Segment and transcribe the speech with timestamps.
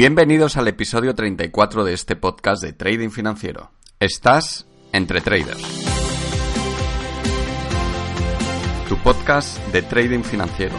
[0.00, 3.72] Bienvenidos al episodio 34 de este podcast de Trading Financiero.
[3.98, 5.60] Estás entre traders.
[8.88, 10.76] Tu podcast de Trading Financiero.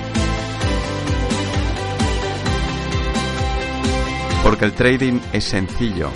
[4.42, 6.12] Porque el trading es sencillo,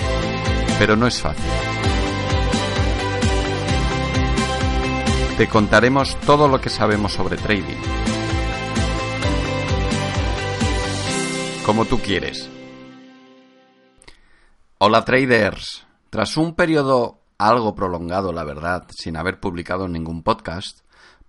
[0.79, 1.43] pero no es fácil.
[5.37, 7.81] Te contaremos todo lo que sabemos sobre trading.
[11.65, 12.49] Como tú quieres.
[14.85, 15.87] Hola traders.
[16.09, 20.79] Tras un periodo algo prolongado, la verdad, sin haber publicado ningún podcast,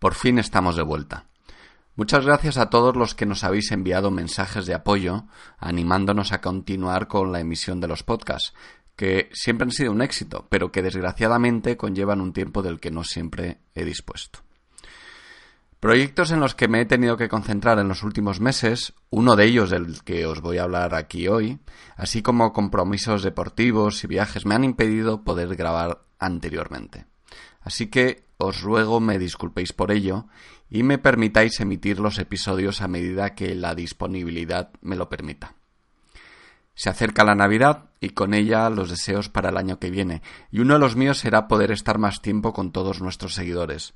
[0.00, 1.26] por fin estamos de vuelta.
[1.94, 7.06] Muchas gracias a todos los que nos habéis enviado mensajes de apoyo, animándonos a continuar
[7.06, 8.54] con la emisión de los podcasts,
[8.96, 13.04] que siempre han sido un éxito, pero que desgraciadamente conllevan un tiempo del que no
[13.04, 14.40] siempre he dispuesto.
[15.84, 19.44] Proyectos en los que me he tenido que concentrar en los últimos meses, uno de
[19.44, 21.58] ellos del que os voy a hablar aquí hoy,
[21.94, 27.04] así como compromisos deportivos y viajes me han impedido poder grabar anteriormente.
[27.60, 30.24] Así que os ruego me disculpéis por ello
[30.70, 35.54] y me permitáis emitir los episodios a medida que la disponibilidad me lo permita.
[36.74, 40.60] Se acerca la Navidad y con ella los deseos para el año que viene, y
[40.60, 43.92] uno de los míos será poder estar más tiempo con todos nuestros seguidores.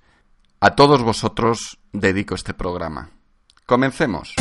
[0.60, 3.10] A todos vosotros dedico este programa.
[3.64, 4.34] Comencemos.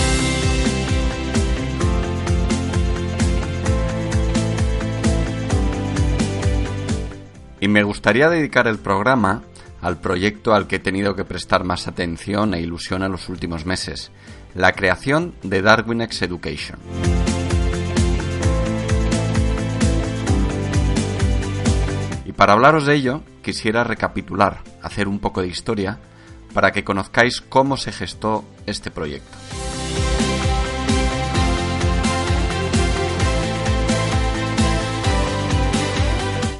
[7.59, 9.43] Y me gustaría dedicar el programa
[9.79, 13.67] al proyecto al que he tenido que prestar más atención e ilusión en los últimos
[13.67, 14.11] meses,
[14.55, 16.79] la creación de Darwinex Education.
[22.37, 25.99] Para hablaros de ello, quisiera recapitular, hacer un poco de historia,
[26.53, 29.35] para que conozcáis cómo se gestó este proyecto.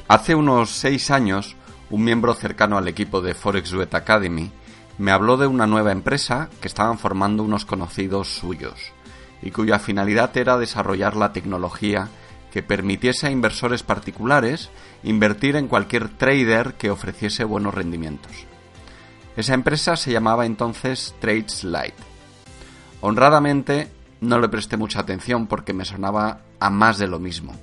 [0.07, 1.55] Hace unos seis años,
[1.91, 4.51] un miembro cercano al equipo de Forex Duet Academy
[4.97, 8.93] me habló de una nueva empresa que estaban formando unos conocidos suyos
[9.43, 12.07] y cuya finalidad era desarrollar la tecnología
[12.51, 14.69] que permitiese a inversores particulares
[15.03, 18.31] invertir en cualquier trader que ofreciese buenos rendimientos.
[19.35, 21.93] Esa empresa se llamaba entonces TradeSlide.
[23.01, 23.89] Honradamente
[24.21, 27.53] no le presté mucha atención porque me sonaba a más de lo mismo.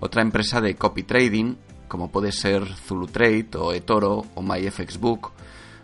[0.00, 1.54] Otra empresa de copy trading,
[1.86, 5.30] como puede ser Zulu Trade o eToro o MyFXBook,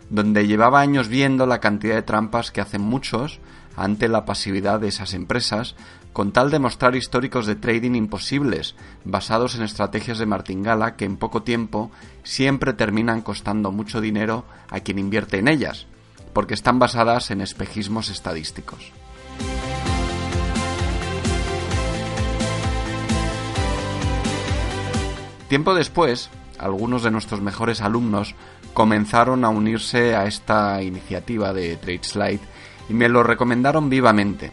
[0.09, 3.39] donde llevaba años viendo la cantidad de trampas que hacen muchos
[3.77, 5.75] ante la pasividad de esas empresas
[6.19, 8.75] con tal de mostrar históricos de trading imposibles,
[9.05, 11.91] basados en estrategias de martingala que en poco tiempo
[12.23, 15.87] siempre terminan costando mucho dinero a quien invierte en ellas,
[16.33, 18.91] porque están basadas en espejismos estadísticos.
[25.47, 28.35] Tiempo después, algunos de nuestros mejores alumnos
[28.73, 32.41] comenzaron a unirse a esta iniciativa de TradeSlide
[32.89, 34.51] y me lo recomendaron vivamente,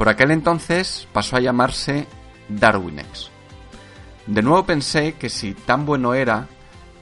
[0.00, 2.06] por aquel entonces pasó a llamarse
[2.48, 3.30] Darwinex.
[4.26, 6.48] De nuevo pensé que si tan bueno era,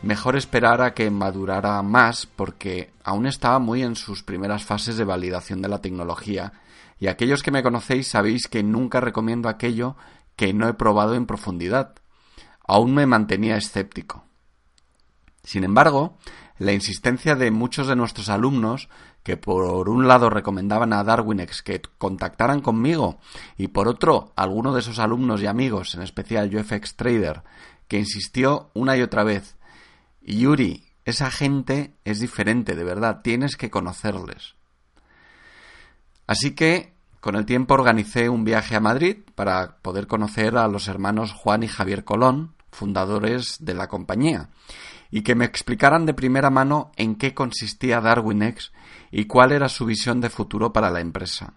[0.03, 5.05] mejor esperar a que madurara más porque aún estaba muy en sus primeras fases de
[5.05, 6.55] validación de la tecnología
[6.99, 9.95] y aquellos que me conocéis sabéis que nunca recomiendo aquello
[10.35, 11.95] que no he probado en profundidad.
[12.67, 14.25] Aún me mantenía escéptico.
[15.45, 16.19] Sin embargo,
[16.59, 18.89] la insistencia de muchos de nuestros alumnos
[19.29, 23.19] que por un lado recomendaban a Darwinex que contactaran conmigo
[23.59, 27.43] y por otro alguno de esos alumnos y amigos, en especial UFX Trader,
[27.89, 29.59] que insistió una y otra vez,
[30.23, 34.55] Yuri, esa gente es diferente, de verdad, tienes que conocerles.
[36.27, 40.89] Así que, con el tiempo organicé un viaje a Madrid para poder conocer a los
[40.89, 44.49] hermanos Juan y Javier Colón, fundadores de la compañía,
[45.11, 48.73] y que me explicaran de primera mano en qué consistía DarwinX
[49.11, 51.55] y cuál era su visión de futuro para la empresa.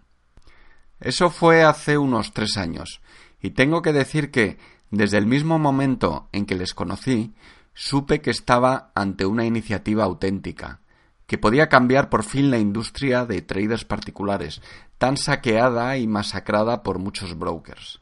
[0.99, 3.01] Eso fue hace unos tres años,
[3.41, 4.59] y tengo que decir que,
[4.91, 7.33] desde el mismo momento en que les conocí,
[7.73, 10.81] supe que estaba ante una iniciativa auténtica,
[11.25, 14.61] que podía cambiar por fin la industria de traders particulares,
[14.97, 18.00] tan saqueada y masacrada por muchos brokers.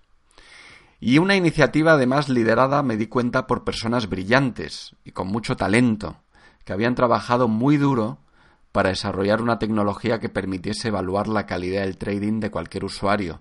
[1.00, 6.18] Y una iniciativa además liderada, me di cuenta, por personas brillantes y con mucho talento,
[6.66, 8.20] que habían trabajado muy duro
[8.72, 13.40] para desarrollar una tecnología que permitiese evaluar la calidad del trading de cualquier usuario,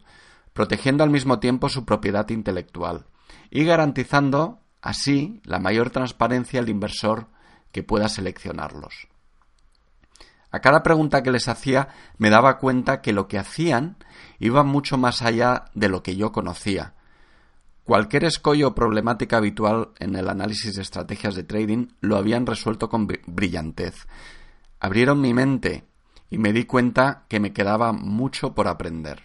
[0.53, 3.07] protegiendo al mismo tiempo su propiedad intelectual
[3.51, 7.27] y garantizando así la mayor transparencia al inversor
[7.73, 9.09] que pueda seleccionarlos.
[10.51, 13.97] A cada pregunta que les hacía me daba cuenta que lo que hacían
[14.39, 16.95] iba mucho más allá de lo que yo conocía,
[17.89, 22.91] Cualquier escollo o problemática habitual en el análisis de estrategias de trading lo habían resuelto
[22.91, 24.07] con brillantez.
[24.79, 25.89] Abrieron mi mente
[26.29, 29.23] y me di cuenta que me quedaba mucho por aprender.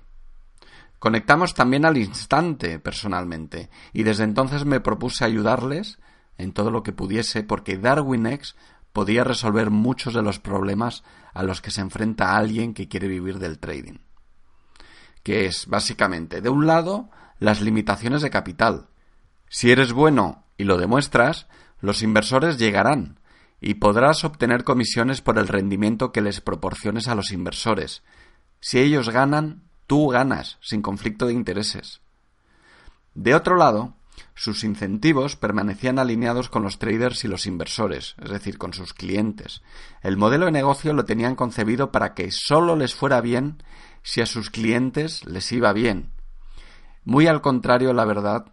[0.98, 6.00] Conectamos también al instante personalmente y desde entonces me propuse ayudarles
[6.38, 8.56] en todo lo que pudiese porque DarwinX
[8.94, 13.39] podía resolver muchos de los problemas a los que se enfrenta alguien que quiere vivir
[13.39, 14.00] del trading.
[15.21, 17.09] Que es, básicamente, de un lado,
[17.44, 18.88] las limitaciones de capital.
[19.50, 21.48] Si eres bueno y lo demuestras,
[21.81, 23.19] los inversores llegarán
[23.60, 28.01] y podrás obtener comisiones por el rendimiento que les proporciones a los inversores.
[28.62, 32.00] Si ellos ganan, tú ganas, sin conflicto de intereses.
[33.13, 33.94] De otro lado,
[34.36, 39.63] sus incentivos permanecían alineados con los traders y los inversores, es decir, con sus clientes.
[40.01, 43.62] El modelo de negocio lo tenían concebido para que solo les fuera bien
[44.01, 46.12] si a sus clientes les iba bien,
[47.05, 48.45] muy al contrario, la verdad,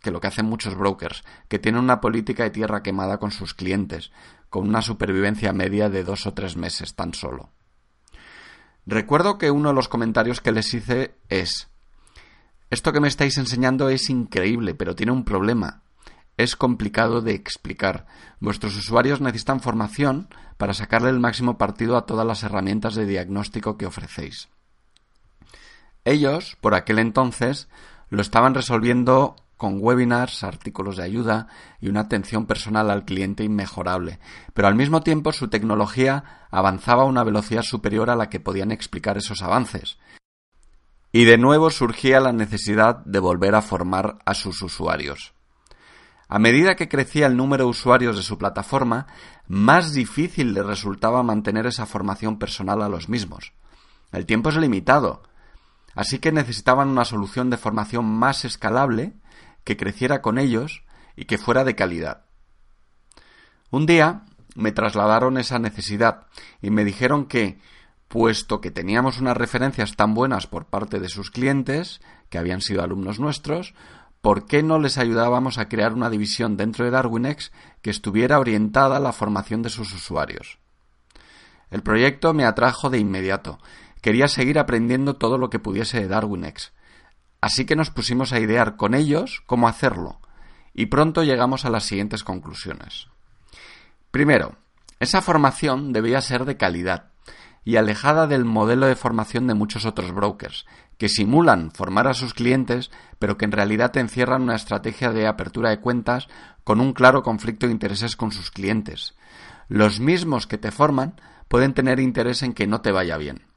[0.00, 3.54] que lo que hacen muchos brokers, que tienen una política de tierra quemada con sus
[3.54, 4.12] clientes,
[4.50, 7.50] con una supervivencia media de dos o tres meses tan solo.
[8.86, 11.68] Recuerdo que uno de los comentarios que les hice es
[12.70, 15.82] Esto que me estáis enseñando es increíble, pero tiene un problema.
[16.36, 18.06] Es complicado de explicar.
[18.40, 23.78] Vuestros usuarios necesitan formación para sacarle el máximo partido a todas las herramientas de diagnóstico
[23.78, 24.48] que ofrecéis.
[26.04, 27.68] Ellos, por aquel entonces,
[28.10, 31.48] lo estaban resolviendo con webinars, artículos de ayuda
[31.80, 34.18] y una atención personal al cliente inmejorable,
[34.52, 38.72] pero al mismo tiempo su tecnología avanzaba a una velocidad superior a la que podían
[38.72, 39.98] explicar esos avances.
[41.12, 45.32] Y de nuevo surgía la necesidad de volver a formar a sus usuarios.
[46.28, 49.06] A medida que crecía el número de usuarios de su plataforma,
[49.46, 53.52] más difícil le resultaba mantener esa formación personal a los mismos.
[54.10, 55.22] El tiempo es limitado,
[55.94, 59.14] Así que necesitaban una solución de formación más escalable,
[59.64, 60.84] que creciera con ellos
[61.16, 62.24] y que fuera de calidad.
[63.70, 64.24] Un día
[64.54, 66.26] me trasladaron esa necesidad
[66.60, 67.58] y me dijeron que,
[68.08, 72.82] puesto que teníamos unas referencias tan buenas por parte de sus clientes, que habían sido
[72.82, 73.74] alumnos nuestros,
[74.20, 77.52] ¿por qué no les ayudábamos a crear una división dentro de DarwinX
[77.82, 80.58] que estuviera orientada a la formación de sus usuarios?
[81.70, 83.58] El proyecto me atrajo de inmediato
[84.04, 86.74] quería seguir aprendiendo todo lo que pudiese de DarwinX.
[87.40, 90.20] Así que nos pusimos a idear con ellos cómo hacerlo,
[90.74, 93.06] y pronto llegamos a las siguientes conclusiones.
[94.10, 94.56] Primero,
[95.00, 97.12] esa formación debía ser de calidad
[97.64, 100.66] y alejada del modelo de formación de muchos otros brokers,
[100.98, 105.70] que simulan formar a sus clientes, pero que en realidad encierran una estrategia de apertura
[105.70, 106.28] de cuentas
[106.62, 109.14] con un claro conflicto de intereses con sus clientes.
[109.68, 111.18] Los mismos que te forman
[111.48, 113.53] pueden tener interés en que no te vaya bien.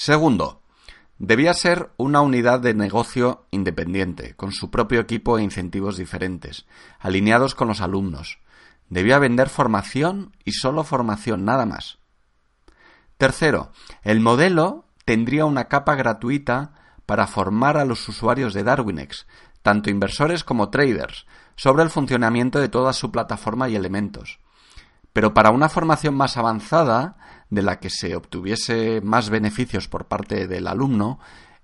[0.00, 0.62] Segundo,
[1.18, 6.66] debía ser una unidad de negocio independiente, con su propio equipo e incentivos diferentes,
[7.00, 8.38] alineados con los alumnos.
[8.88, 11.98] Debía vender formación y solo formación, nada más.
[13.16, 13.72] Tercero,
[14.04, 16.74] el modelo tendría una capa gratuita
[17.04, 19.26] para formar a los usuarios de DarwinX,
[19.62, 24.38] tanto inversores como traders, sobre el funcionamiento de toda su plataforma y elementos.
[25.12, 27.16] Pero para una formación más avanzada,
[27.50, 31.18] de la que se obtuviese más beneficios por parte del alumno,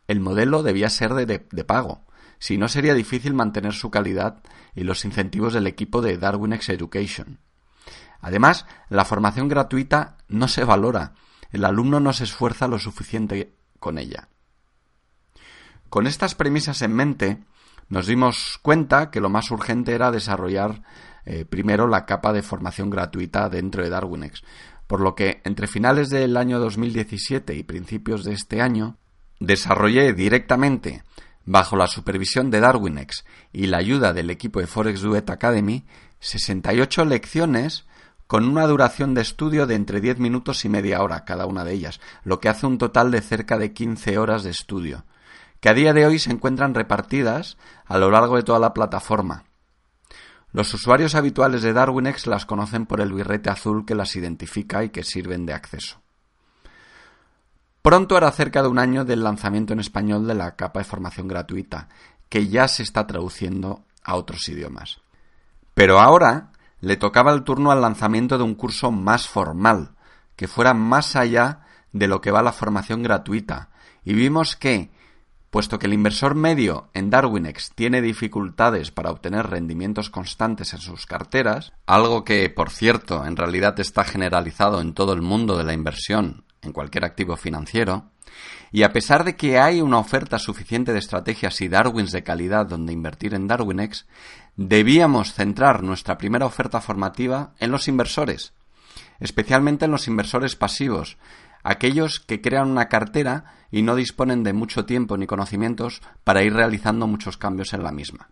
[0.08, 2.04] el modelo debía ser de, pago.
[2.38, 4.42] Si no, sería difícil mantener su calidad
[4.74, 7.38] y los incentivos del equipo de DarwinX Education.
[8.20, 11.12] Además, la formación gratuita no se valora.
[11.52, 14.28] El alumno no se esfuerza lo suficiente con ella.
[15.88, 17.44] Con estas premisas en mente,
[17.88, 20.82] nos dimos cuenta que lo más urgente era desarrollar
[21.26, 24.42] eh, primero la capa de formación gratuita dentro de DarwinX,
[24.86, 28.96] por lo que entre finales del año 2017 y principios de este año
[29.40, 31.02] desarrollé directamente,
[31.44, 35.84] bajo la supervisión de DarwinX y la ayuda del equipo de Forex Duet Academy,
[36.20, 37.84] 68 lecciones
[38.26, 41.74] con una duración de estudio de entre 10 minutos y media hora cada una de
[41.74, 45.04] ellas, lo que hace un total de cerca de 15 horas de estudio,
[45.60, 49.44] que a día de hoy se encuentran repartidas a lo largo de toda la plataforma,
[50.54, 54.90] los usuarios habituales de DarwinX las conocen por el birrete azul que las identifica y
[54.90, 56.00] que sirven de acceso.
[57.82, 61.26] Pronto hará cerca de un año del lanzamiento en español de la capa de formación
[61.26, 61.88] gratuita,
[62.28, 65.00] que ya se está traduciendo a otros idiomas.
[65.74, 69.96] Pero ahora le tocaba el turno al lanzamiento de un curso más formal,
[70.36, 73.70] que fuera más allá de lo que va la formación gratuita,
[74.04, 74.92] y vimos que
[75.54, 81.06] Puesto que el inversor medio en DarwinX tiene dificultades para obtener rendimientos constantes en sus
[81.06, 85.72] carteras, algo que, por cierto, en realidad está generalizado en todo el mundo de la
[85.72, 88.10] inversión en cualquier activo financiero,
[88.72, 92.66] Y a pesar de que hay una oferta suficiente de estrategias y Darwins de calidad
[92.66, 94.06] donde invertir en DarwinX,
[94.56, 98.54] debíamos centrar nuestra primera oferta formativa en los inversores,
[99.20, 101.16] especialmente en los inversores pasivos,
[101.64, 106.52] aquellos que crean una cartera y no disponen de mucho tiempo ni conocimientos para ir
[106.52, 108.28] realizando muchos cambios en la misma.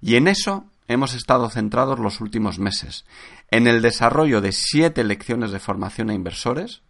[0.00, 3.04] Y en eso hemos estado centrados los últimos meses,
[3.50, 6.82] en el desarrollo de siete lecciones de formación a inversores,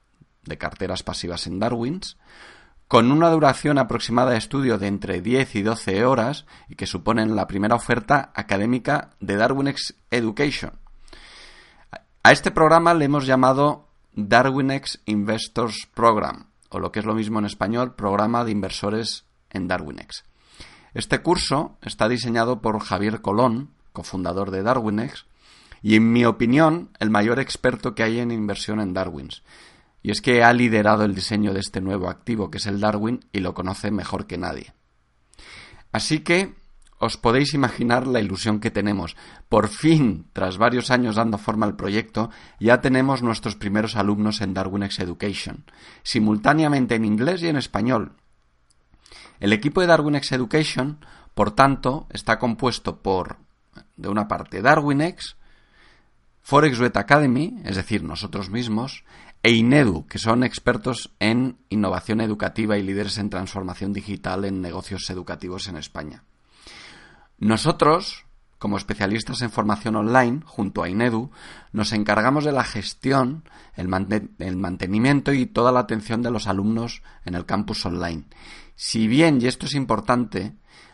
[0.43, 2.17] de carteras pasivas en Darwins,
[2.89, 7.37] con una duración aproximada de estudio de entre 10 y 12 horas y que suponen
[7.37, 10.73] la primera oferta académica de DarwinX Education.
[12.25, 17.39] A este programa le hemos llamado DarwinX Investors Program, o lo que es lo mismo
[17.39, 20.25] en español, Programa de Inversores en DarwinX.
[20.95, 25.27] Este curso está diseñado por Javier Colón, cofundador de DarwinX,
[25.83, 29.43] y en mi opinión, el mayor experto que hay en inversión en Darwins.
[30.03, 33.21] Y es que ha liderado el diseño de este nuevo activo, que es el Darwin,
[33.33, 34.75] y lo conoce mejor que nadie.
[35.93, 36.55] Así que
[37.01, 39.17] os podéis imaginar la ilusión que tenemos.
[39.49, 42.31] Por fin, tras varios años dando forma al proyecto,
[42.61, 45.65] ya tenemos nuestros primeros alumnos en DarwinX Education,
[46.03, 48.13] simultáneamente en inglés y en español.
[49.41, 51.03] El equipo de DarwinX Education,
[51.35, 53.39] por tanto, está compuesto por,
[53.97, 55.37] de una parte, DarwinX,
[56.43, 59.05] Forex Academy, es decir, nosotros mismos,
[59.43, 65.09] e INEDU, que son expertos en innovación educativa y líderes en transformación digital en negocios
[65.09, 66.25] educativos en España.
[67.41, 68.27] Nosotros,
[68.59, 71.31] como especialistas en formación online, junto a INEDU,
[71.73, 73.45] nos encargamos de la gestión,
[73.75, 78.25] el, mantenimiento y toda la atención de los alumnos en el campus online.
[78.77, 80.53] Si bien, y esto es importante,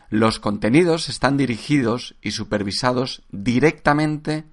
[0.09, 4.45] los contenidos están dirigidos y supervisados directamente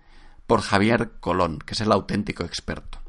[0.49, 3.04] por Javier Colón, que es el auténtico experto.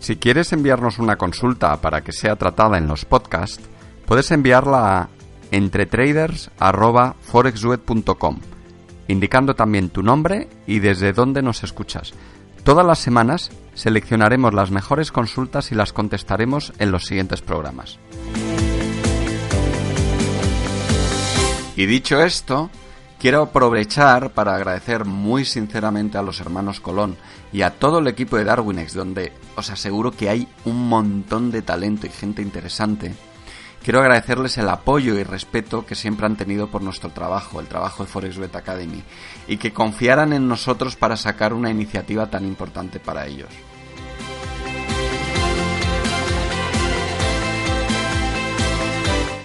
[0.00, 3.60] Si quieres enviarnos una consulta para que sea tratada en los podcasts,
[4.06, 5.10] puedes enviarla a
[5.50, 8.38] entretraders.forexweb.com,
[9.08, 12.14] indicando también tu nombre y desde dónde nos escuchas.
[12.64, 17.98] Todas las semanas seleccionaremos las mejores consultas y las contestaremos en los siguientes programas.
[21.76, 22.70] Y dicho esto,
[23.20, 27.18] Quiero aprovechar para agradecer muy sinceramente a los hermanos Colón
[27.52, 31.60] y a todo el equipo de Darwinex, donde os aseguro que hay un montón de
[31.60, 33.14] talento y gente interesante.
[33.84, 38.04] Quiero agradecerles el apoyo y respeto que siempre han tenido por nuestro trabajo, el trabajo
[38.04, 39.02] de ForexBet Academy,
[39.46, 43.50] y que confiaran en nosotros para sacar una iniciativa tan importante para ellos.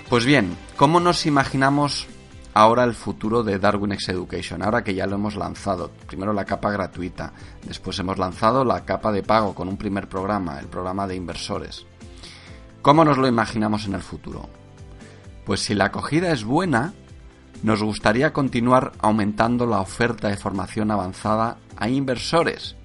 [0.07, 2.07] Pues bien, ¿cómo nos imaginamos
[2.55, 5.91] ahora el futuro de Darwin X Education, ahora que ya lo hemos lanzado.
[6.07, 7.33] Primero la capa gratuita,
[7.67, 11.85] después hemos lanzado la capa de pago con un primer programa, el programa de inversores.
[12.81, 14.47] ¿Cómo nos lo imaginamos en el futuro?
[15.45, 16.93] Pues si la acogida es buena,
[17.61, 22.77] nos gustaría continuar aumentando la oferta de formación avanzada a inversores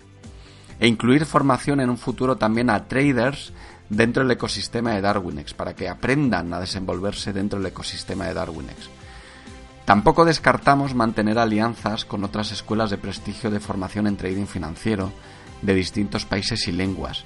[0.81, 3.53] e incluir formación en un futuro también a traders
[3.89, 9.00] dentro del ecosistema de Darwinex para que aprendan a desenvolverse dentro del ecosistema de Darwinex.
[9.91, 15.11] Tampoco descartamos mantener alianzas con otras escuelas de prestigio de formación en trading financiero
[15.63, 17.25] de distintos países y lenguas.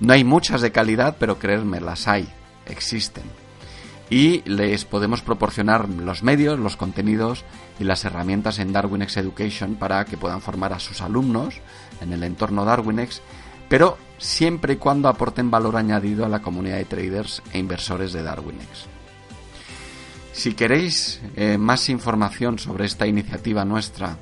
[0.00, 2.28] No hay muchas de calidad, pero creerme, las hay,
[2.66, 3.24] existen.
[4.10, 7.42] Y les podemos proporcionar los medios, los contenidos
[7.80, 11.54] y las herramientas en DarwinX Education para que puedan formar a sus alumnos
[12.02, 13.22] en el entorno DarwinX,
[13.70, 18.22] pero siempre y cuando aporten valor añadido a la comunidad de traders e inversores de
[18.22, 18.93] DarwinX.
[20.34, 24.18] Si queréis eh, más información sobre esta iniciativa nuestra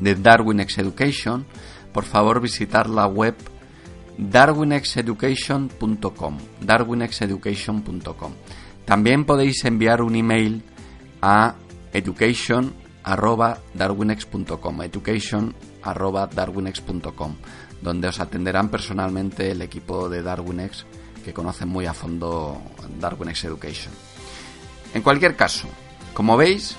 [0.00, 1.44] de DarwinX Education,
[1.92, 3.34] por favor visitar la web
[4.16, 6.38] darwinexeducation.com.
[6.62, 8.32] darwinexeducation.com.
[8.86, 10.62] También podéis enviar un email
[11.20, 11.56] a
[11.92, 17.34] education@darwinex.com, education@darwinex.com,
[17.82, 20.86] donde os atenderán personalmente el equipo de DarwinX
[21.22, 22.62] que conoce muy a fondo
[22.98, 23.92] DarwinX Education.
[24.94, 25.68] En cualquier caso,
[26.14, 26.76] como veis,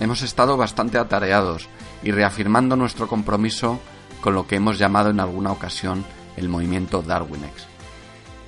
[0.00, 1.68] hemos estado bastante atareados
[2.02, 3.80] y reafirmando nuestro compromiso
[4.20, 6.04] con lo que hemos llamado en alguna ocasión
[6.36, 7.66] el movimiento Darwinex.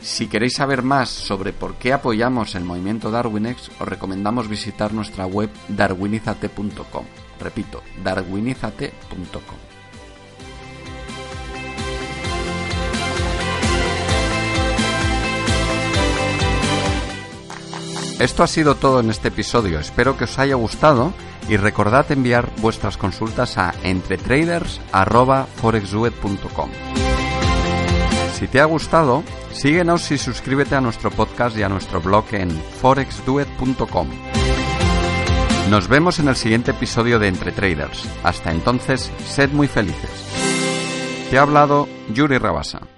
[0.01, 5.27] Si queréis saber más sobre por qué apoyamos el movimiento Darwinex, os recomendamos visitar nuestra
[5.27, 7.05] web darwinizate.com.
[7.41, 9.76] Repito, darwinizate.com.
[18.19, 21.13] Esto ha sido todo en este episodio, espero que os haya gustado
[21.49, 26.71] y recordad enviar vuestras consultas a entretraders.forexduet.com.
[28.39, 32.51] Si te ha gustado, síguenos y suscríbete a nuestro podcast y a nuestro blog en
[32.51, 34.09] forexduet.com.
[35.71, 38.09] Nos vemos en el siguiente episodio de Entre Traders.
[38.23, 40.11] Hasta entonces, sed muy felices.
[41.31, 42.96] Te ha hablado Yuri Rabasa.